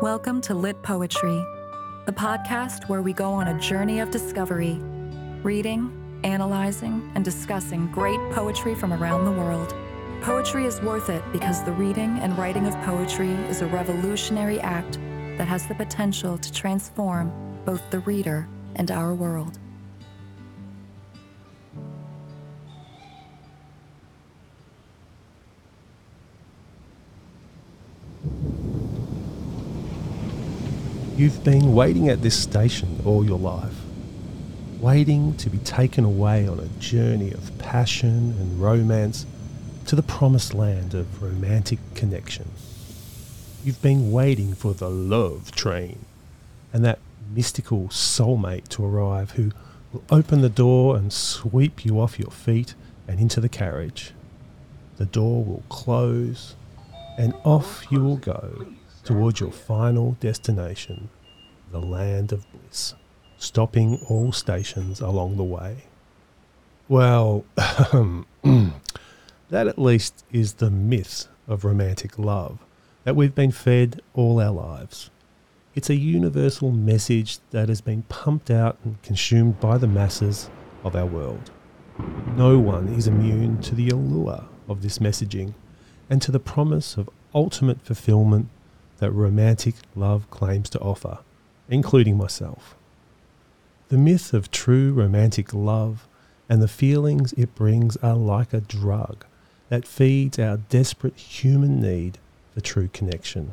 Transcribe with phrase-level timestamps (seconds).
[0.00, 1.46] Welcome to Lit Poetry,
[2.04, 4.74] the podcast where we go on a journey of discovery,
[5.44, 9.72] reading, analyzing, and discussing great poetry from around the world.
[10.20, 14.98] Poetry is worth it because the reading and writing of poetry is a revolutionary act
[15.38, 17.32] that has the potential to transform
[17.64, 19.60] both the reader and our world.
[31.16, 33.76] You've been waiting at this station all your life,
[34.80, 39.24] waiting to be taken away on a journey of passion and romance
[39.86, 42.50] to the promised land of romantic connection.
[43.64, 46.04] You've been waiting for the love train
[46.72, 46.98] and that
[47.32, 49.52] mystical soulmate to arrive who
[49.92, 52.74] will open the door and sweep you off your feet
[53.06, 54.10] and into the carriage.
[54.96, 56.56] The door will close
[57.16, 58.66] and off you will go
[59.04, 61.10] towards your final destination,
[61.70, 62.94] the land of bliss,
[63.36, 65.84] stopping all stations along the way.
[66.88, 68.74] Well, that
[69.50, 72.58] at least is the myth of romantic love
[73.04, 75.10] that we've been fed all our lives.
[75.74, 80.48] It's a universal message that has been pumped out and consumed by the masses
[80.82, 81.50] of our world.
[82.36, 85.54] No one is immune to the allure of this messaging
[86.08, 88.48] and to the promise of ultimate fulfillment
[88.98, 91.18] that romantic love claims to offer,
[91.68, 92.74] including myself.
[93.88, 96.06] The myth of true romantic love
[96.48, 99.24] and the feelings it brings are like a drug
[99.68, 102.18] that feeds our desperate human need
[102.54, 103.52] for true connection.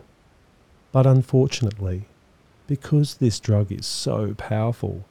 [0.91, 2.05] But unfortunately,
[2.67, 5.05] because this drug is so powerful,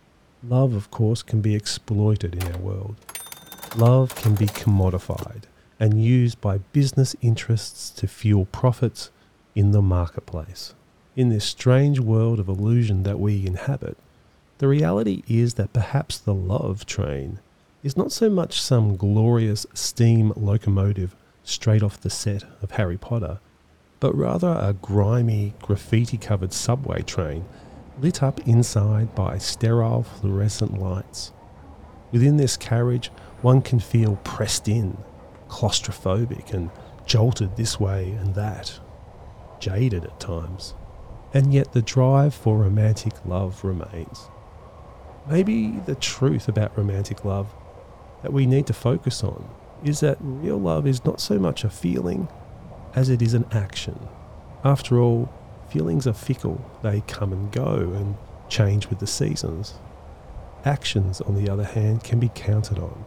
[0.47, 2.97] love, of course, can be exploited in our world.
[3.77, 5.42] Love can be commodified
[5.78, 9.11] and used by business interests to fuel profits
[9.61, 10.75] in the marketplace.
[11.14, 13.98] In this strange world of illusion that we inhabit,
[14.56, 17.41] the reality is that perhaps the love train
[17.83, 23.38] is not so much some glorious steam locomotive straight off the set of Harry Potter,
[24.00, 27.44] but rather a grimy, graffiti covered subway train
[28.00, 31.32] lit up inside by sterile fluorescent lights.
[32.12, 33.09] Within this carriage,
[33.43, 34.97] one can feel pressed in,
[35.50, 36.70] claustrophobic, and
[37.04, 38.81] jolted this way and that
[39.60, 40.75] jaded at times,
[41.32, 44.28] and yet the drive for romantic love remains.
[45.28, 47.54] Maybe the truth about romantic love
[48.22, 49.49] that we need to focus on
[49.84, 52.28] is that real love is not so much a feeling
[52.94, 54.09] as it is an action.
[54.65, 55.32] After all,
[55.69, 58.16] feelings are fickle, they come and go and
[58.49, 59.75] change with the seasons.
[60.65, 63.04] Actions, on the other hand, can be counted on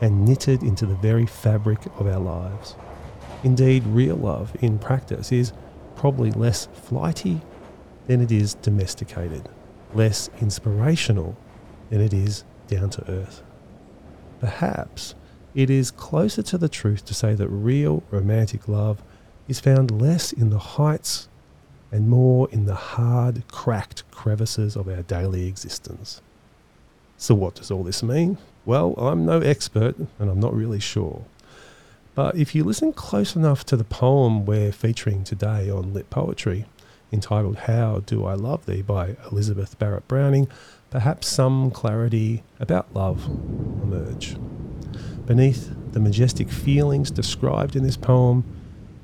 [0.00, 2.74] and knitted into the very fabric of our lives.
[3.42, 5.52] Indeed, real love in practice is
[5.96, 7.40] probably less flighty
[8.06, 9.48] than it is domesticated,
[9.94, 11.36] less inspirational
[11.90, 13.42] than it is down to earth.
[14.40, 15.14] Perhaps
[15.54, 19.02] it is closer to the truth to say that real romantic love
[19.48, 21.28] is found less in the heights
[21.92, 26.20] and more in the hard, cracked crevices of our daily existence.
[27.16, 28.38] So, what does all this mean?
[28.64, 31.24] Well, I'm no expert and I'm not really sure.
[32.14, 36.64] But if you listen close enough to the poem we're featuring today on Lit Poetry,
[37.12, 40.48] entitled How Do I Love Thee by Elizabeth Barrett Browning,
[40.90, 43.24] perhaps some clarity about love
[43.82, 44.36] emerge.
[45.26, 48.44] Beneath the majestic feelings described in this poem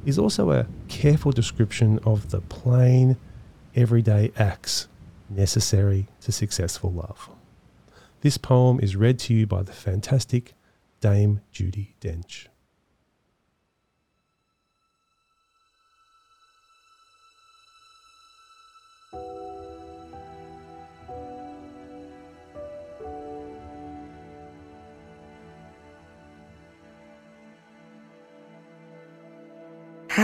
[0.06, 3.16] is also a careful description of the plain,
[3.74, 4.86] everyday acts
[5.28, 7.28] necessary to successful love.
[8.20, 10.54] This poem is read to you by the fantastic
[11.00, 12.49] Dame Judi Dench.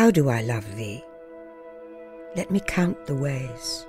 [0.06, 1.03] How do I love thee?
[2.37, 3.84] Let me count the ways.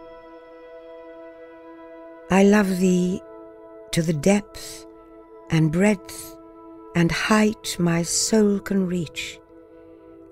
[2.31, 3.21] I love thee
[3.91, 4.87] to the depth
[5.51, 6.35] and breadth
[6.95, 9.39] and height my soul can reach,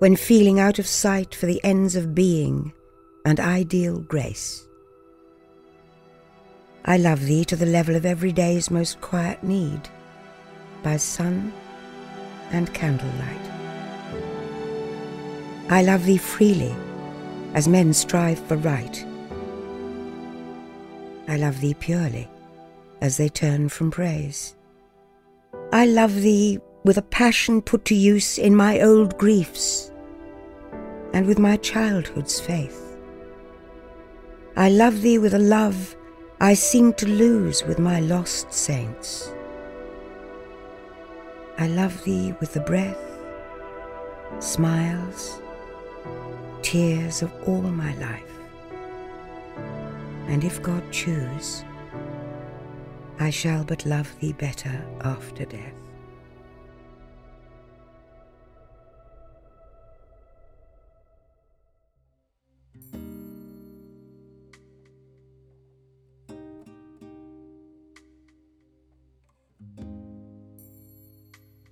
[0.00, 2.72] when feeling out of sight for the ends of being
[3.24, 4.66] and ideal grace.
[6.84, 9.82] I love thee to the level of every day's most quiet need,
[10.82, 11.52] by sun
[12.50, 13.55] and candlelight.
[15.68, 16.72] I love thee freely,
[17.54, 19.04] as men strive for right.
[21.26, 22.28] I love thee purely,
[23.00, 24.54] as they turn from praise.
[25.72, 29.90] I love thee with a passion put to use in my old griefs,
[31.12, 32.96] and with my childhood's faith.
[34.56, 35.96] I love thee with a love
[36.40, 39.32] I seem to lose with my lost saints.
[41.58, 43.00] I love thee with the breath,
[44.38, 45.40] smiles,
[46.66, 48.24] tears of all my life.
[50.26, 51.64] And if God choose,
[53.20, 55.72] I shall but love thee better after death.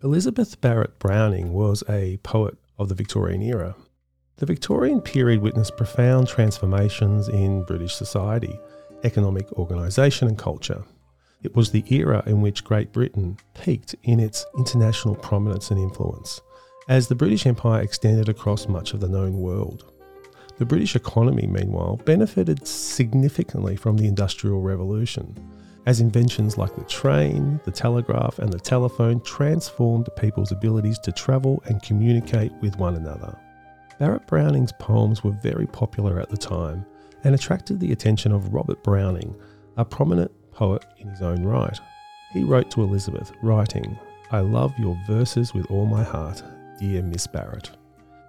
[0.04, 3.74] Elizabeth Barrett Browning was a poet of the Victorian era.
[4.36, 8.58] The Victorian period witnessed profound transformations in British society,
[9.04, 10.82] economic organisation, and culture.
[11.44, 16.40] It was the era in which Great Britain peaked in its international prominence and influence,
[16.88, 19.92] as the British Empire extended across much of the known world.
[20.58, 25.36] The British economy, meanwhile, benefited significantly from the Industrial Revolution,
[25.86, 31.62] as inventions like the train, the telegraph, and the telephone transformed people's abilities to travel
[31.66, 33.38] and communicate with one another.
[33.98, 36.84] Barrett Browning's poems were very popular at the time
[37.22, 39.34] and attracted the attention of Robert Browning,
[39.76, 41.78] a prominent poet in his own right.
[42.32, 43.98] He wrote to Elizabeth, writing,
[44.30, 46.42] I love your verses with all my heart,
[46.78, 47.70] dear Miss Barrett.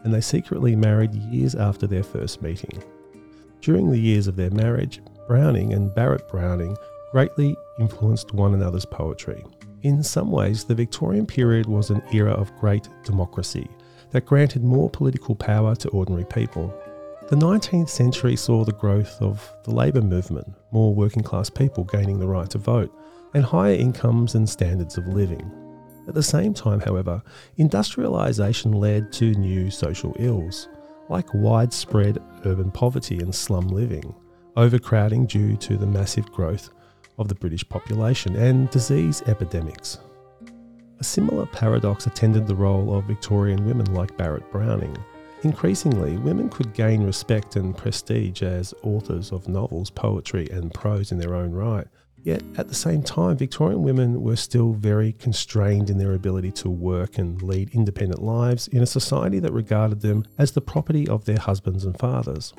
[0.03, 2.83] And they secretly married years after their first meeting.
[3.61, 6.77] During the years of their marriage, Browning and Barrett Browning
[7.11, 9.43] greatly influenced one another's poetry.
[9.81, 13.67] In some ways, the Victorian period was an era of great democracy
[14.15, 16.73] that granted more political power to ordinary people.
[17.27, 22.17] The 19th century saw the growth of the labour movement, more working class people gaining
[22.17, 22.97] the right to vote,
[23.33, 25.51] and higher incomes and standards of living.
[26.07, 27.21] At the same time, however,
[27.59, 30.69] industrialisation led to new social ills,
[31.09, 34.15] like widespread urban poverty and slum living,
[34.55, 36.69] overcrowding due to the massive growth
[37.17, 39.97] of the British population and disease epidemics.
[40.99, 44.97] A similar paradox attended the role of Victorian women like Barrett Browning.
[45.43, 51.17] Increasingly, women could gain respect and prestige as authors of novels, poetry, and prose in
[51.17, 51.87] their own right.
[52.23, 56.69] Yet, at the same time, Victorian women were still very constrained in their ability to
[56.71, 61.25] work and lead independent lives in a society that regarded them as the property of
[61.25, 62.53] their husbands and fathers.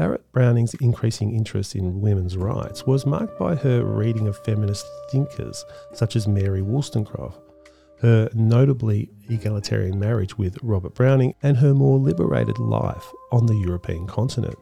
[0.00, 5.62] Barrett Browning's increasing interest in women's rights was marked by her reading of feminist thinkers
[5.92, 7.38] such as Mary Wollstonecraft,
[8.00, 14.06] her notably egalitarian marriage with Robert Browning, and her more liberated life on the European
[14.06, 14.56] continent,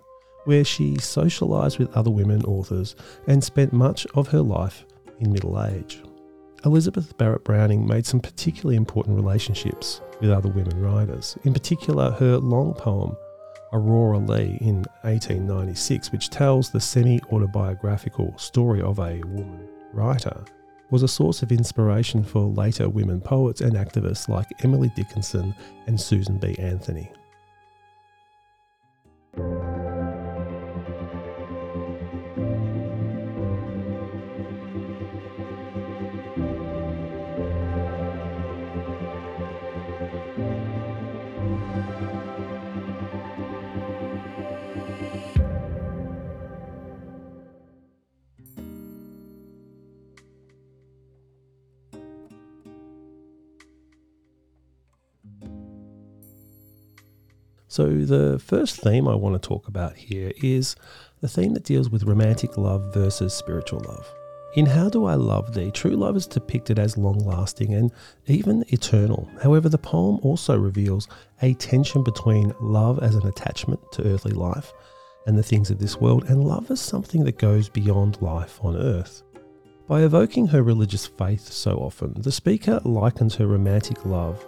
[0.47, 2.97] where she socialised with other women authors
[3.29, 4.85] and spent much of her life
[5.21, 6.03] in middle age.
[6.65, 12.39] Elizabeth Barrett Browning made some particularly important relationships with other women writers, in particular her
[12.39, 13.15] long poem
[13.73, 20.45] Aurora Leigh in 1896, which tells the semi autobiographical story of a woman writer,
[20.91, 25.55] was a source of inspiration for later women poets and activists like Emily Dickinson
[25.87, 26.57] and Susan B.
[26.59, 27.13] Anthony.
[57.79, 60.75] So, the first theme I want to talk about here is
[61.21, 64.13] the theme that deals with romantic love versus spiritual love.
[64.57, 67.93] In How Do I Love Thee, true love is depicted as long lasting and
[68.27, 69.31] even eternal.
[69.41, 71.07] However, the poem also reveals
[71.41, 74.73] a tension between love as an attachment to earthly life
[75.29, 78.77] and the things of this world, and love as something that goes beyond life on
[78.77, 79.23] earth.
[79.87, 84.45] By evoking her religious faith so often, the speaker likens her romantic love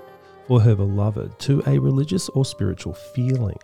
[0.47, 3.59] for her beloved to a religious or spiritual feeling.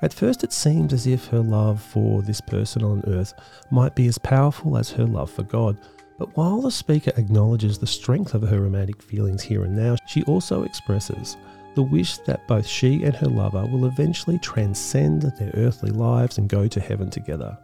[0.00, 3.34] At first, it seems as if her love for this person on earth
[3.70, 5.76] might be as powerful as her love for God.
[6.18, 10.22] But while the speaker acknowledges the strength of her romantic feelings here and now, she
[10.24, 11.36] also expresses
[11.74, 16.48] the wish that both she and her lover will eventually transcend their earthly lives and
[16.48, 17.56] go to heaven together,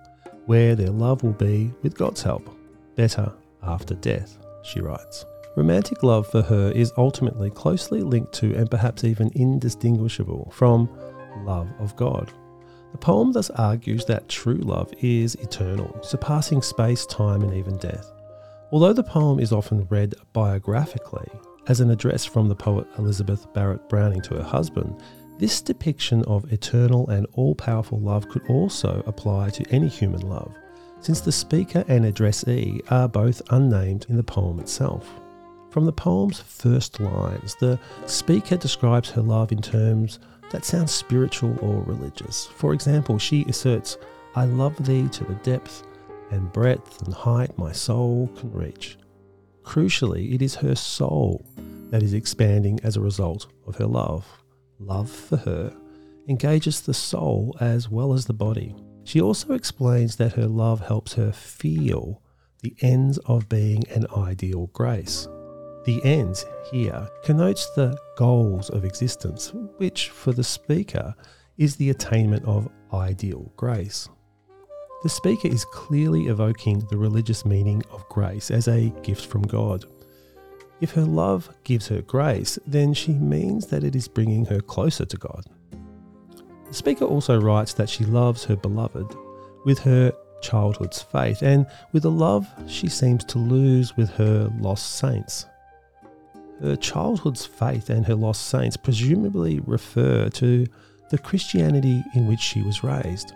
[0.47, 2.49] where their love will be, with God's help,
[2.97, 3.31] better
[3.63, 5.27] after death, she writes.
[5.59, 10.89] Romantic love for her is ultimately closely linked to and perhaps even indistinguishable from
[11.45, 12.31] love of God.
[12.93, 18.09] The poem thus argues that true love is eternal, surpassing space, time, and even death.
[18.71, 21.27] Although the poem is often read biographically,
[21.67, 25.03] as an address from the poet Elizabeth Barrett Browning to her husband,
[25.41, 30.55] This depiction of eternal and all powerful love could also apply to any human love,
[31.01, 35.11] since the speaker and addressee are both unnamed in the poem itself.
[35.71, 40.19] From the poem's first lines, the speaker describes her love in terms
[40.51, 42.47] that sound spiritual or religious.
[42.47, 43.99] For example, she asserts,
[44.35, 45.87] I love thee to the depth
[46.31, 48.99] and breadth and height my soul can reach.
[49.63, 51.45] Crucially, it is her soul
[51.91, 54.27] that is expanding as a result of her love.
[54.79, 55.75] Love for her
[56.29, 58.75] engages the soul as well as the body.
[59.05, 62.23] She also explains that her love helps her feel
[62.63, 65.29] the ends of being an ideal grace.
[65.85, 71.15] The ends here connotes the goals of existence, which for the speaker
[71.57, 74.09] is the attainment of ideal grace.
[75.03, 79.85] The speaker is clearly evoking the religious meaning of grace as a gift from God.
[80.81, 85.05] If her love gives her grace, then she means that it is bringing her closer
[85.05, 85.45] to God.
[86.67, 89.17] The speaker also writes that she loves her beloved
[89.65, 94.97] with her childhood's faith and with a love she seems to lose with her lost
[94.97, 95.47] saints.
[96.61, 100.67] Her childhood's faith and her lost saints presumably refer to
[101.11, 103.33] the Christianity in which she was raised.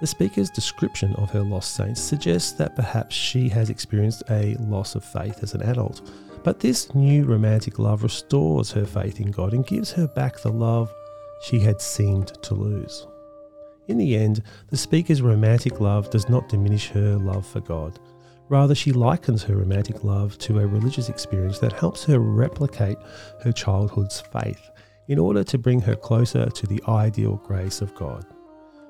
[0.00, 4.94] The speaker's description of her lost saints suggests that perhaps she has experienced a loss
[4.94, 6.10] of faith as an adult,
[6.42, 10.50] but this new romantic love restores her faith in God and gives her back the
[10.50, 10.92] love
[11.42, 13.06] she had seemed to lose.
[13.88, 17.98] In the end, the speaker's romantic love does not diminish her love for God.
[18.52, 22.98] Rather, she likens her romantic love to a religious experience that helps her replicate
[23.40, 24.68] her childhood's faith
[25.08, 28.26] in order to bring her closer to the ideal grace of God.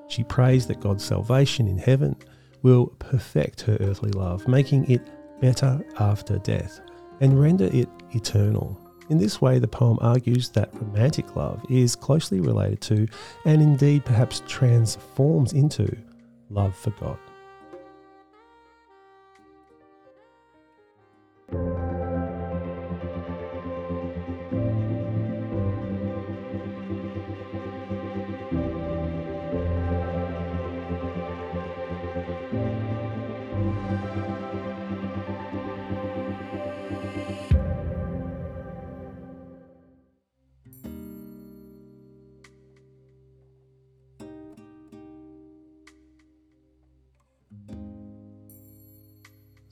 [0.09, 2.13] She prays that God's salvation in heaven
[2.61, 5.07] will perfect her earthly love, making it
[5.39, 6.81] better after death
[7.21, 8.77] and render it eternal.
[9.09, 13.07] In this way, the poem argues that romantic love is closely related to,
[13.45, 15.89] and indeed perhaps transforms into,
[16.49, 17.17] love for God.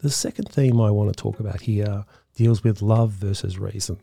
[0.01, 2.03] The second theme I want to talk about here
[2.33, 3.99] deals with love versus reason.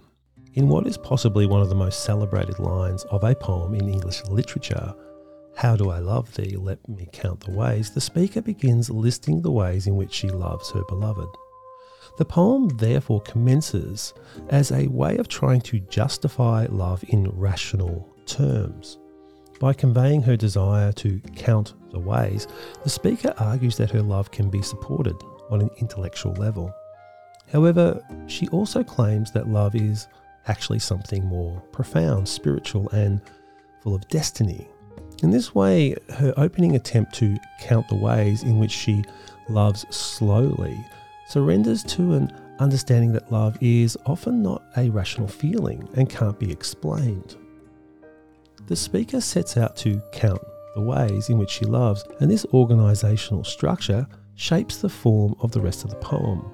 [0.54, 4.22] In what is possibly one of the most celebrated lines of a poem in English
[4.26, 4.94] literature,
[5.56, 6.56] How Do I Love Thee?
[6.56, 10.70] Let Me Count the Ways, the speaker begins listing the ways in which she loves
[10.70, 11.26] her beloved.
[12.16, 14.14] The poem therefore commences
[14.50, 18.98] as a way of trying to justify love in rational terms.
[19.58, 22.46] By conveying her desire to count the ways,
[22.84, 25.16] the speaker argues that her love can be supported
[25.50, 26.74] on an intellectual level.
[27.52, 30.08] However, she also claims that love is
[30.46, 33.20] actually something more profound, spiritual, and
[33.82, 34.68] full of destiny.
[35.22, 39.04] In this way, her opening attempt to count the ways in which she
[39.48, 40.78] loves slowly
[41.28, 46.50] surrenders to an understanding that love is often not a rational feeling and can't be
[46.50, 47.36] explained.
[48.66, 50.40] The speaker sets out to count
[50.74, 54.06] the ways in which she loves, and this organisational structure
[54.38, 56.48] shapes the form of the rest of the poem.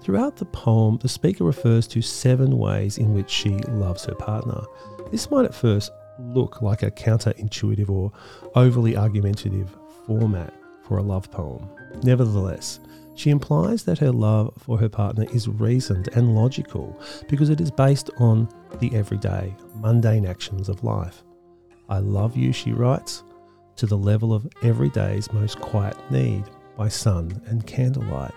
[0.00, 4.62] Throughout the poem, the speaker refers to seven ways in which she loves her partner.
[5.10, 8.10] This might at first look like a counterintuitive or
[8.54, 11.68] overly argumentative format for a love poem.
[12.02, 12.80] Nevertheless,
[13.14, 17.70] she implies that her love for her partner is reasoned and logical because it is
[17.70, 18.48] based on
[18.80, 21.22] the everyday, mundane actions of life.
[21.90, 23.24] I love you, she writes,
[23.76, 26.44] to the level of everyday's most quiet need
[26.76, 28.34] by sun and candlelight.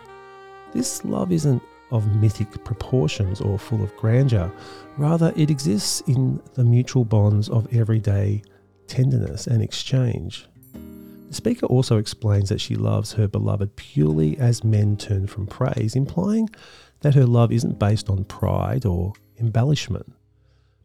[0.74, 4.52] This love isn't of mythic proportions or full of grandeur,
[4.98, 8.42] rather, it exists in the mutual bonds of everyday
[8.88, 10.48] tenderness and exchange.
[11.28, 15.96] The speaker also explains that she loves her beloved purely as men turn from praise,
[15.96, 16.50] implying
[17.02, 20.14] that her love isn't based on pride or embellishment.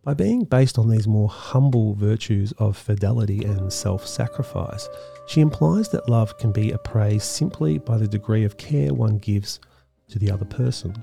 [0.05, 4.89] By being based on these more humble virtues of fidelity and self sacrifice,
[5.29, 9.61] she implies that love can be appraised simply by the degree of care one gives
[10.09, 11.01] to the other person.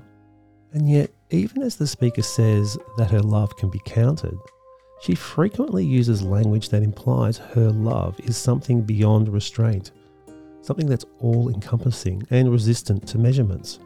[0.72, 4.36] And yet, even as the speaker says that her love can be counted,
[5.00, 9.92] she frequently uses language that implies her love is something beyond restraint,
[10.60, 13.78] something that's all encompassing and resistant to measurements.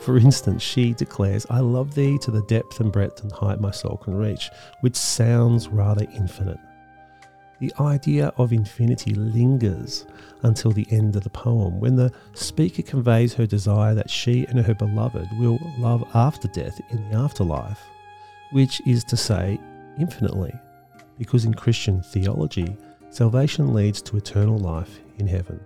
[0.00, 3.70] For instance, she declares, I love thee to the depth and breadth and height my
[3.70, 4.50] soul can reach,
[4.80, 6.58] which sounds rather infinite.
[7.58, 10.06] The idea of infinity lingers
[10.42, 14.60] until the end of the poem, when the speaker conveys her desire that she and
[14.60, 17.80] her beloved will love after death in the afterlife,
[18.52, 19.58] which is to say,
[19.98, 20.52] infinitely,
[21.18, 22.76] because in Christian theology,
[23.08, 25.58] salvation leads to eternal life in heaven.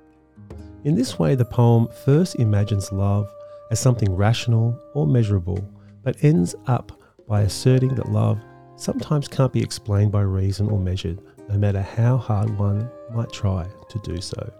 [0.85, 3.29] In this way, the poem first imagines love
[3.71, 5.59] as something rational or measurable,
[6.03, 6.93] but ends up
[7.29, 8.41] by asserting that love
[8.77, 13.67] sometimes can't be explained by reason or measured, no matter how hard one might try
[13.89, 14.53] to do so.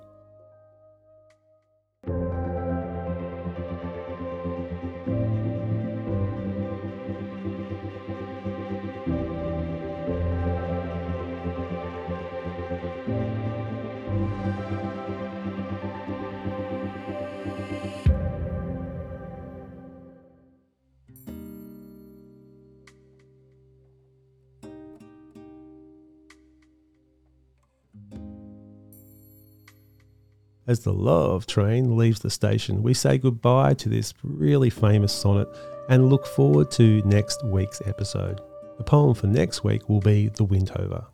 [30.71, 35.49] As the love train leaves the station, we say goodbye to this really famous sonnet
[35.89, 38.41] and look forward to next week's episode.
[38.79, 41.05] The poem for next week will be The Windhover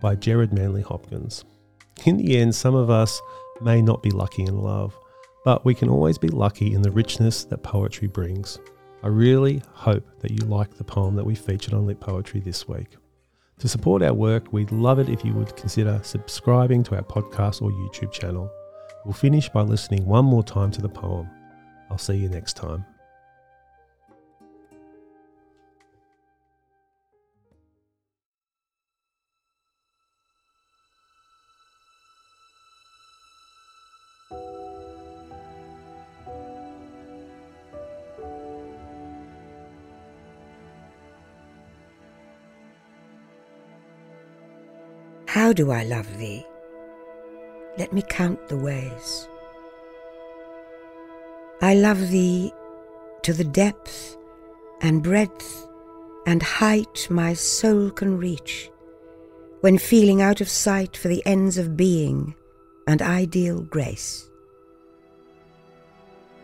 [0.00, 1.44] by Gerard Manley Hopkins.
[2.04, 3.22] In the end, some of us
[3.60, 4.98] may not be lucky in love,
[5.44, 8.58] but we can always be lucky in the richness that poetry brings.
[9.04, 12.66] I really hope that you like the poem that we featured on Lit Poetry this
[12.66, 12.96] week.
[13.60, 17.62] To support our work, we'd love it if you would consider subscribing to our podcast
[17.62, 18.50] or YouTube channel.
[19.06, 21.30] We'll finish by listening one more time to the poem.
[21.88, 22.84] I'll see you next time.
[45.28, 46.44] How do I love thee?
[47.78, 49.28] Let me count the ways.
[51.60, 52.52] I love thee
[53.22, 54.16] to the depth
[54.80, 55.68] and breadth
[56.26, 58.70] and height my soul can reach,
[59.60, 62.34] when feeling out of sight for the ends of being
[62.86, 64.30] and ideal grace.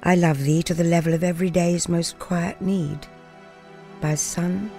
[0.03, 3.07] I love thee to the level of every day's most quiet need,
[4.01, 4.71] by sun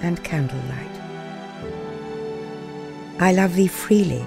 [0.00, 1.00] and candlelight.
[3.18, 4.24] I love thee freely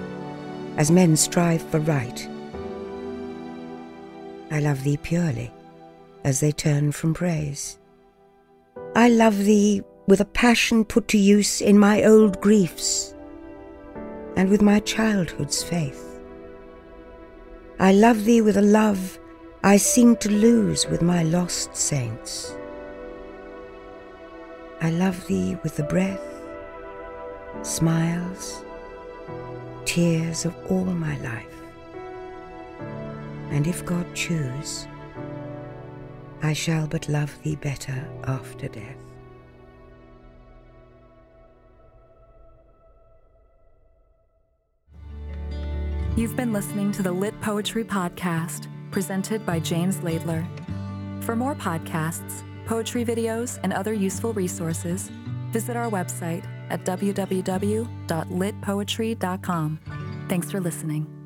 [0.78, 2.30] as men strive for right.
[4.52, 5.52] I love thee purely,
[6.24, 7.80] as they turn from praise.
[8.96, 13.14] I love thee with a passion put to use in my old griefs
[14.38, 16.22] and with my childhood's faith.
[17.80, 19.20] I love thee with a love
[19.64, 22.56] I seem to lose with my lost saints.
[24.80, 26.22] I love thee with the breath,
[27.64, 28.64] smiles,
[29.88, 31.62] tears of all my life.
[33.52, 34.86] And if God choose,
[36.44, 38.98] I shall but love thee better after death.
[46.18, 50.46] You've been listening to the Lit Poetry Podcast, presented by James Laidler.
[51.24, 55.10] For more podcasts, poetry videos, and other useful resources,
[55.52, 59.80] visit our website at www.litpoetry.com.
[60.30, 61.17] Thanks for listening.